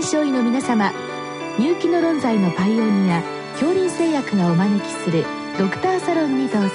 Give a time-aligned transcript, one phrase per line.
[0.00, 0.94] 臨床医の皆様
[1.58, 5.26] 入気の論剤のパイオニア恐林製薬がお招きする
[5.58, 6.70] ドクターサロンにどうぞ。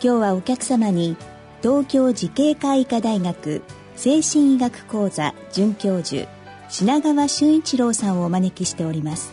[0.00, 1.16] 日はお客様に
[1.62, 3.62] 東京慈恵会医科大学
[3.94, 6.28] 精神医学講座准教授
[6.68, 9.32] 品川俊一郎さんをお招きしております。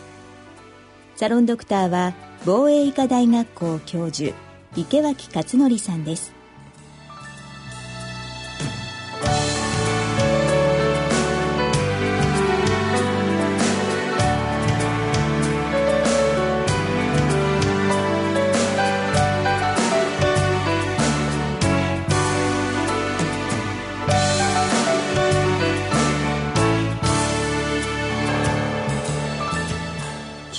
[1.16, 2.14] サロンドクターは
[2.44, 4.32] 防衛医科大学校教授
[4.76, 6.35] 池脇勝則さんです。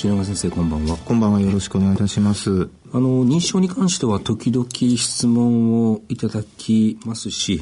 [0.07, 0.95] 品川先生こんばんは。
[0.95, 1.41] こんばんは。
[1.41, 2.69] よろしくお願いいたします。
[2.93, 7.61] あの認知症に関しては時々質問をいただきますし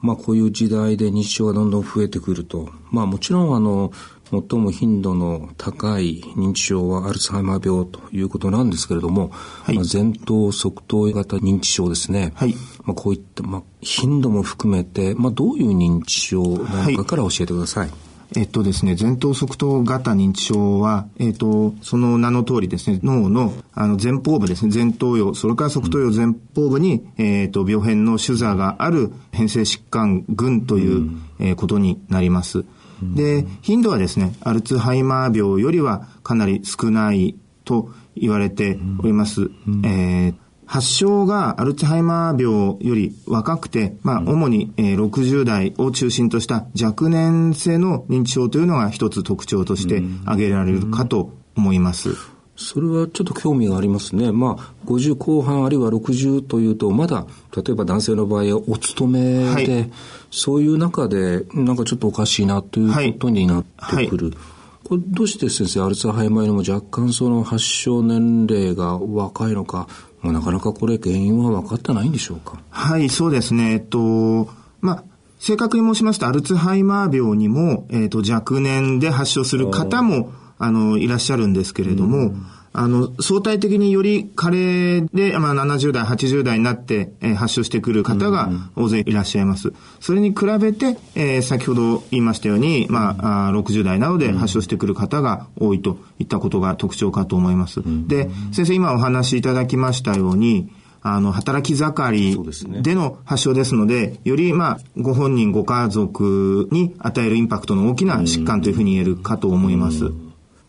[0.00, 2.70] まあこういう時代で認知症がどんどん増えてくると。
[2.90, 3.92] まあもちろんあの
[4.32, 32.64] 最も頻度の高い認知症はアルツハイマー病ということなんですけれども、はい、まあ、前頭側頭型認知症ですね、はい、まあ、こういった、まあ、頻度も含めて、まあ、どういう認知症なのかから教えてください、はいえっとですね、前頭側頭型認知症は、えっと、その名の通りですね、脳のあの前方部ですね、前頭葉、それから側頭葉前方部に、えっと、病変の主座がある変性疾患群という、うん、えー、ことになります。
[33.02, 39.42] で、頻度はですね、アルツハイマー病よりはかなり少ないと言われております。
[39.42, 52.10] うん、えー発症がアルツハイマー病より若くて、まあ、主に、えー、60代を中心とした若年性の認知症というのが一つ特徴として挙げられるかと思います。
[52.56, 54.32] それはちょっと興味がありますね。
[54.32, 59.92] まあ、50後半あるいは60というと、まだ、例えば男性の場合はお勤めで、はい、
[60.30, 64.26] そういう中で、なんかちょっとおかしいなということになってくる。
[64.26, 69.88] はいはいこれどうして先生アルツハイマーよりも若干その発症年齢が若いのか
[70.26, 72.60] まあ、なかなかこれ原因は分かってないんでしょうか？
[72.70, 73.72] はい、そうですね。
[73.72, 74.48] えっと、
[74.80, 75.04] まあ、
[75.38, 82.46] 正確に申しますと、アルツハイマー病にも、えっと、若年で発症する方も、あの、いらっしゃるんですけれども、うん
[82.78, 89.72] あの、相対的により加齢で、まあ、70代、80代になって、えー、発症してくる方が大勢いらっしゃいます。
[89.98, 97.80] それに比べて、えー、先ほど言いましたように、まあ、あ60代などで発症してくる方が多いといったことが特徴かと思います。
[98.06, 100.70] で、先生今お話しいただきましたように、
[101.00, 110.10] あの、働き盛りでの発症ですので、より、まあ、ご本人、ご家族に与えるインパクトの大きな疾患というふうに言えるかと思います。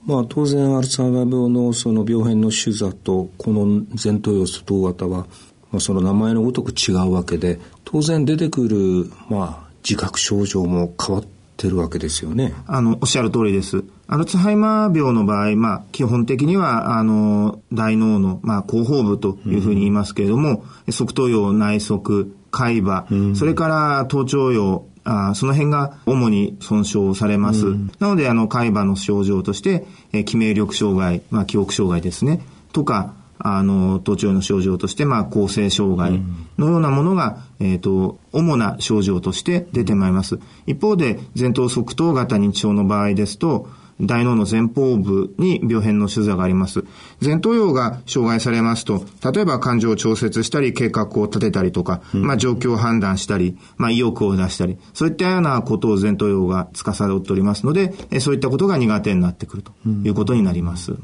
[0.07, 3.66] まあ、当然アルツハイマー病のその病変の主座とこの
[4.01, 5.28] 前頭葉頭型は、
[5.69, 11.25] まあ、その名前のごとく違うわけで当然出てくる、まあ、自覚症状も変わっ
[11.57, 12.53] てるわけですよね。
[12.68, 13.84] あのおっしゃる通りです。
[14.07, 27.68] アルツハイマー病の場合、まあ、基本的には、あの、大脳の、まあ、後方部というふうに言いますけれども、うん、側頭葉内側、海馬、うん、それから頭頂葉、あその辺が主に損傷されます。
[27.68, 32.41] うん、なので、あの、海馬の症状として、えー、記名力障害、まあ、記憶障害ですね、
[32.73, 36.22] とか、あの、頭頂の症状として、まあ、構成障害
[36.57, 40.40] のようなものが、うん、えっ、ー、と、主な症状として出てまいります。
[40.66, 43.69] 一方で、前頭側頭型認知症の場合ですと、
[44.01, 46.83] 大脳の前方部に病変の主座があります。
[47.23, 59.71] 前頭葉が障害されますと、例えば感情を調節したり、計画を立てたりとか、うん、まあ状況を判断したり、まあ意欲を出したり、そういったようなことを前頭葉が司っておりますので、そういったことが苦手になってくると
[60.03, 60.91] いうことになります。
[60.91, 61.03] うん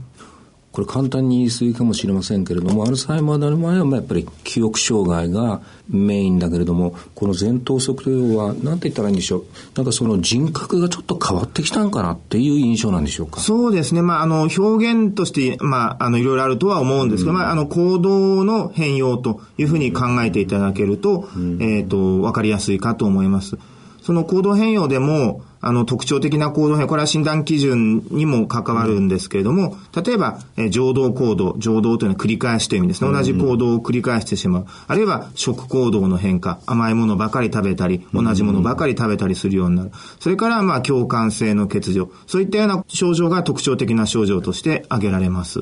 [0.73, 9.45] これ簡単に言い過ぎかもしれませんけれども、アルツハイマーの場合はやっぱり記憶障害がメインだけれども、この前頭側頭葉は何て言ったらいいんでしょう。
[9.75, 13.39] なんかその人格がちょっと変わってきたんかなっていう印象なんでしょうか。
[13.39, 14.01] そうですね。
[14.01, 23.59] まあ、あの、表現として、まあ、あの、いろいろあるとは思うんですけど、うん、まあ、あの、行動の変容というふうに考えていただけると、うん、えっ、ー、と、わかりやすいかと思います。
[24.03, 33.09] その行動変容でも、あの、特徴的な行動変、これは診断基準にも関わるんですけれども、例えば、え情動行動、情動というのは繰り返しという意味ですね。
[33.09, 34.65] 同じ行動を繰り返してしまう。
[34.87, 39.91] あるいは、食行動の変化、甘いものばかり食べたり、同じものばかり食べたりするようになる。
[40.19, 42.11] それから、まあ、共感性の欠如。
[42.27, 45.61] そういったような症状が特徴的な症状として挙げられます。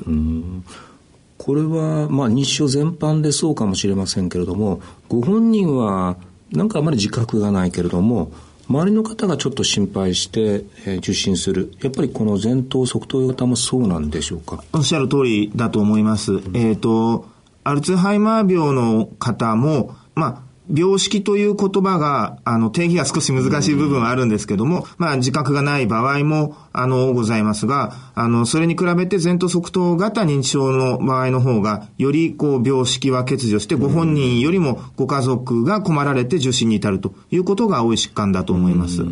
[1.38, 6.16] これは、まあ、日照全般でそうかもしれませんけれども、ご本人は、
[6.52, 8.32] なんかあまり自覚がないけれども、
[8.68, 11.72] 周りの方がちょっと心配して、えー、受診する。
[11.82, 14.62] やっぱりこの前頭側頭型もそうなんでしょうか？
[14.72, 16.34] おっしゃる通りだと思います。
[16.34, 17.26] うん、えっ、ー、と、
[17.64, 39.02] アルツハイマー病の方も、まあ、病識という言葉が、あの、定義が少し難しい部分はあるんですけども、まあ、自覚がない場合も、あの、ございますが、あの、それに比べて前頭側頭型認知症の場合の方が、より、こう、病識は欠如して、ご本人よりもご家族が困られて受診に至るということが多い疾患だと思います。
[39.02, 39.06] う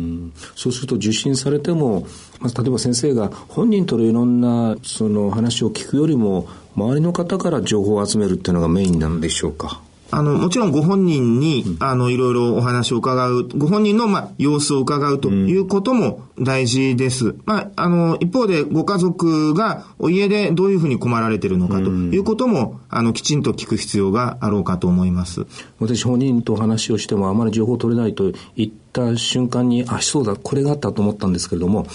[0.55, 2.07] そうすると受診されても、
[2.39, 9.81] まあ、例えば先生が本人とのいろんな、その話を聞くよりも、周りの方から情報を集めるっていうのがメインなんでしょうか？
[10.11, 17.35] あの、もちろんご本人に、あの、いろいろお話を伺う、ご本人の、まあ、様子を伺うということも大事です。
[17.45, 25.45] まあ、あの、一方でご家族がお家でどういうふうに困られているのかということも、あの、きちんと聞く必要があろうかと思います。
[25.79, 31.87] 私本人と話をしてもあまり情報を取れないと言った瞬間に、あ、そうだ、これがあったと思ったんですけれども、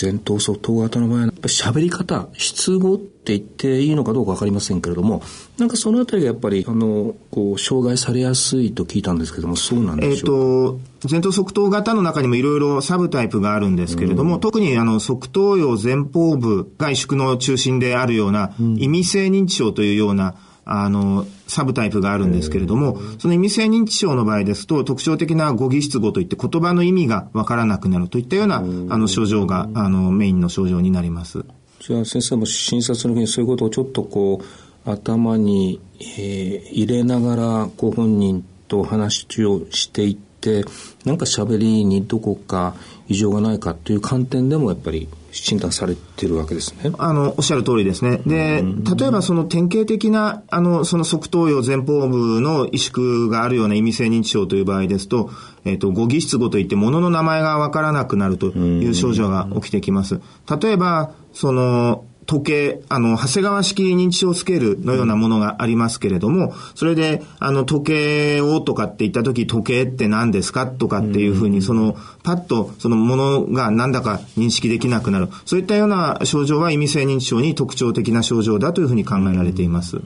[0.00, 5.22] 前頭側頭型の場合は、やっぱり喋り方、失語って言っていいのかどうかわかりませんけれども、
[5.58, 10.78] なんかそのあたりがやっぱり、あの、こう、障害されやすいと聞いたんですけれども、そうなんでしょうか？
[10.78, 20.34] えっ、と、前頭側頭型の中にもいろいろサブタイプがあるんですけれども、うん、特にあの、側頭葉前方部が萎縮の中心であるような、意味性認知症というような、
[20.64, 31.44] あの、サブタイプがあるんですけれども、その意味性認知症の場合ですと、特徴的な語義失語といって言葉の意味がわからなくなるといったような、あの、症状が、あの、メインの症状になります。
[31.80, 40.64] じゃあ先生も診察の時にそういうことをちょっとこう、頭に、えー、入れながら、ご本人と話をしていって、
[41.04, 42.74] なんか喋りにどこか
[43.08, 46.92] 異常がないかという観点でもやっぱり診断されてるわけですね。
[46.98, 48.20] あの、おっしゃる通りですね。
[48.24, 48.62] で、
[48.96, 55.30] 例えばその典型的な、あの、その側頭葉前方部の萎縮があるような意味性認知症という場合ですと、
[55.64, 60.20] えっ、ー、と、語義失語といって物の名前がわからなくなるという症状が起きてきます。
[60.60, 75.28] 例えば、その、時計、あの、長谷川式認知症スケールのようなものがありますけれども、それで、あの、時計をとかって言った時、時計って何ですかとかっていうふうに、その、パッとそのものが何だか認識できなくなる。
[75.44, 80.00] そういったような症状は意味性認知症に特徴的な症状だというふうに考えられています。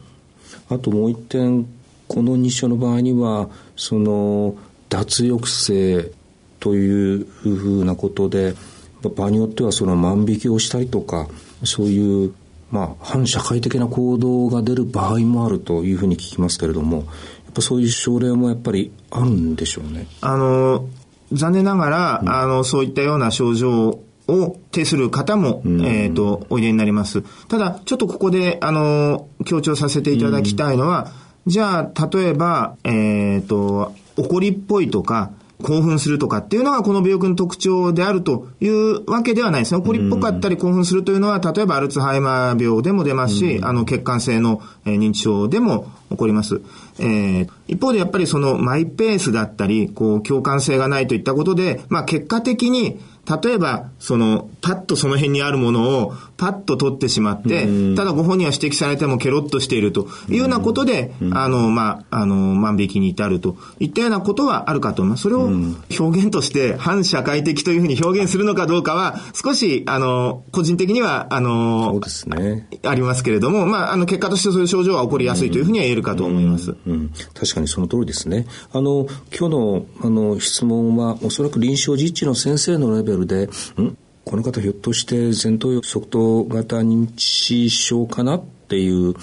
[0.71, 1.67] あともう一点、
[2.09, 4.57] この認知症の場合には、その、
[4.89, 6.13] 脱抑制
[6.61, 8.55] というふうなことで、
[9.03, 11.29] 場合によってはその万引きをしたりとか、
[11.65, 12.35] そういう、
[12.71, 17.07] まあ、反社会的な行動が出る場合もあるというふうに聞きますけれども、やっ
[17.55, 20.07] ぱそういう症例もやっぱりあるんでしょうね。
[20.21, 20.87] あの、
[21.33, 27.23] 残念ながら、うん、あの、そういったような症状を呈する方も、うん、えっ、ー、と、おいでになります。
[27.49, 31.11] ただ、ちょっとここで、あの、強調させていただきたいのは、
[31.47, 35.31] うん、じゃあ、例えば、えっ、ー、と、怒りっぽいとか、
[35.63, 39.81] 興奮するとかっていうのがこの病気の特徴であるというわけではないですね。
[39.81, 46.61] 怒りっぽかったり興奮するというのは、例えばアルツハイマー病でも出ますし、あの血管性の認知症でも起こります。
[47.01, 53.01] えー、一方でやっぱりそのマイペースだったり、こう共感性がないといったことで、まあ結果的に
[53.43, 57.67] 例えば、その、パッとその辺にあるものを、パッと取ってしまって、
[57.97, 65.25] ただご本人は指摘されてもケロッとしているというようなことで、あの、まあ、あの、万引きに至るといったようなことはあるかと思います。
[65.25, 65.51] それを
[65.99, 72.69] 表現として反社会的というふうに表現するのかどうかは、少し、あの、個人的には、あの、そうですね。
[72.85, 76.77] ありますけれども、まあ、あの、結果としてそういう症状は起こりやすいというふうには言えるかと思います。
[76.87, 78.47] うん、確かにその通りですね。
[78.73, 83.45] あの、今日の、あの、質問は、おそらく臨床実地の先生のレベルで、
[83.81, 83.97] ん？
[84.25, 89.15] この方ひょっとして前頭葉側頭型認知症かなっていう、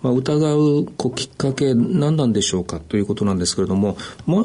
[0.00, 4.38] まあ、疑うこうきっかけ何なんでしょうかということなんですけれども、ま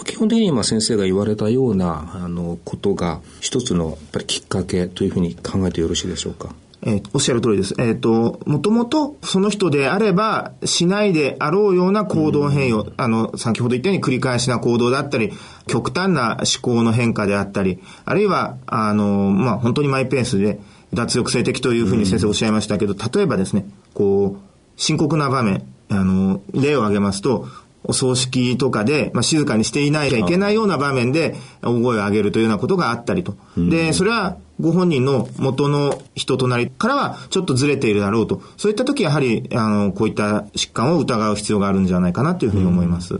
[0.00, 6.54] あ、基本的に今先生が言われたようなあのことが一つのやっぱりきっかけというふうに考えてよろしいでしょうか？
[6.86, 7.74] えー、おっしゃる通りです。
[7.78, 15.32] えっ、ー、と、もともとその人であればしないであろうような行動変容、あの、先ほど言ったように繰り返しな行動だったり、
[15.66, 20.60] 極端な思考の変化であったり、あるいは、あの、まあ、本当にマイペースで
[20.94, 24.40] 脱力性的というふうに先生おっしゃいましたけど、例えばですね、こう、
[24.76, 27.48] 深刻な場面、あの、例を挙げますと、
[27.86, 33.36] お葬式とかで、まあ、静かにしていないといけないような場面で大声を上げるというようなことがあったりと。
[33.56, 38.42] で、それはご本人の元の人となりからはちょっとずれているだろうと。
[38.56, 43.18] そういった時やはり、あの、こういった疾患を疑う必要があるんじゃないかなというふうに思います。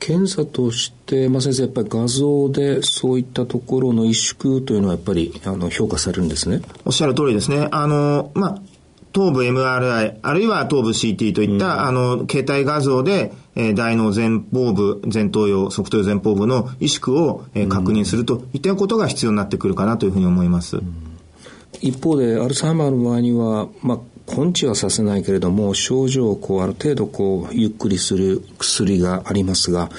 [0.00, 6.62] 検査として、まあ、先生やっぱり画像でそういったところの萎縮というのはやっぱりあの評価されるんですね。
[6.86, 7.68] おっしゃる通りですね。
[7.70, 8.62] あの、まあ、
[9.12, 20.76] 頭部 MRI、あるいは頭部 CT といった、うん、あの、携帯画像で、えー、大脳前方部、前頭葉、側頭葉前方部の萎縮を、えー、確認するといったことが必要になってくるかなというふうに思います。
[20.76, 20.94] うん、
[21.80, 23.98] 一方で、アルツハイマーの場合には、まあ、
[24.32, 29.90] 根治はさせないけれども、症状をこう、ある程度こう、ゆっくりする薬がありますが、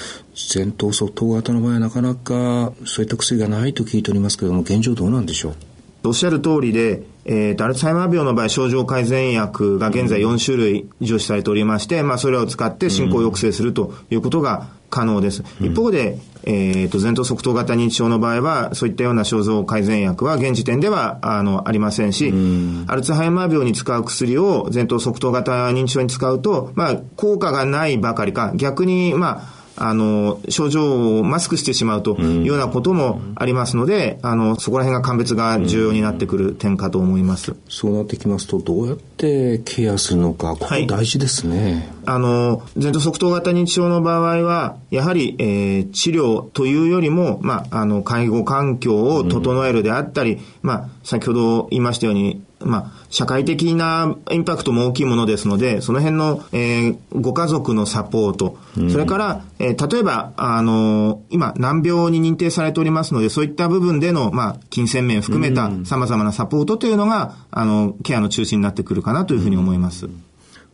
[0.55, 5.55] 前頭側頭型の場合はなかなかそういった薬がないと聞いておりますけれども、現状どうなんでしょう？
[6.03, 15.43] おっしゃる通りで、えーと、アルツハイマー病の場合、症状改善薬が現在4種類除施されておりまして、まあ、それを使って進行を抑制するということが可能です。
[15.61, 37.55] うん、一方で、えーと、前頭側頭型認知症の場合は、そういったような症状改善薬は現時点ではあのありませんし、うん、アルツハイマー病に使う薬を前頭側頭型認知症に使うと、まあ、効果がないばかりか、逆に、まあ、あの、症状をマスクしてしまうというようなこともありますので、あの、そこら辺が鑑別が重要になってくる点かと思います。
[37.67, 41.93] そうなってきますと、どうやってケアするのか、ここ大事ですね。
[42.05, 70.05] はい、あの、前頭側頭型認知症の場合は、やはり、えー、治療というよりも、まあ、あの、介護環境を整えるであったり、まあ、先ほど言いましたように、まあ、社会的なインパクトも大きいものですので、その辺の、えー、ご家族のサポート、うん、それから、えー、例えば、あのー、今、難病に認定されておりますので、そういった部分での、まあ、金銭面含めた様々なサポートというのが、あの、ケアの中心になってくるかなというふうに思います。
[70.05, 70.23] うん。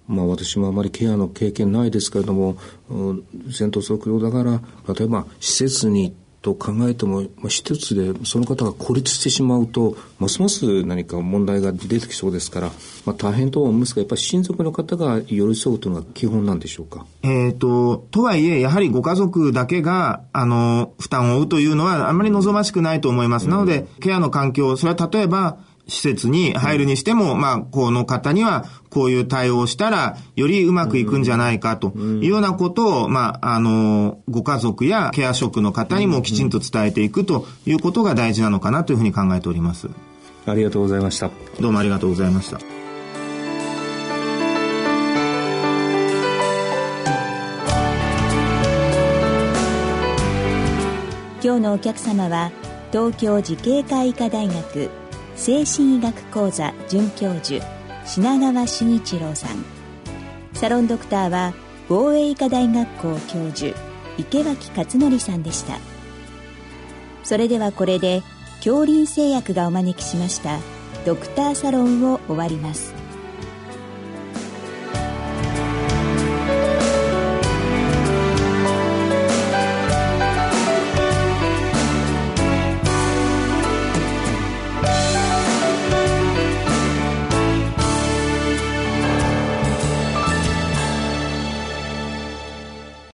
[0.08, 2.58] まあ、私もあまりケアの経験ないですけれども、
[3.60, 4.62] 前頭側用だから、
[4.94, 12.72] 例えば施設にと考えても、まあ、一つでその方が孤立してしまうとますます何か問題が出てきそうですから、
[13.06, 17.06] まあ、大変とは思いますがやっぱり親族の方が寄り添うというのが基本なんでしょうか？
[17.24, 23.50] えっ、ー、ととはいえやはりご家族だけがあの負担を負うというのはあまり望ましくないと思います。
[23.50, 39.90] なのでケアの環境それは例えば施設に入るにしても、まあ、この方にはこういう対応をしたら、よりうまくいくんじゃないかというようなことを、まあ、あの、ご家族やケア職の方にもきちんと伝えていくということが大事なのかなというふうに考えております。
[40.46, 41.30] ありがとうございました。
[41.60, 42.60] どうもありがとうございました。
[51.44, 52.52] 今日のお客様は
[52.92, 54.90] 東京慈恵会医科大学
[55.38, 57.64] 精神医学講座准教授
[58.06, 59.64] 品川俊一郎さん。
[60.54, 61.54] サロンドクターは
[61.88, 63.78] 防衛医科大学校教授
[64.18, 65.78] 池脇勝則さんでした。
[67.24, 68.24] それではこれで
[68.58, 70.60] 恐林製薬がお招きしました
[71.06, 73.07] ドクターサロンを終わります。